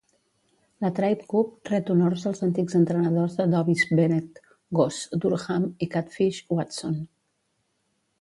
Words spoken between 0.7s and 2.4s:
La Tribe Cup ret honors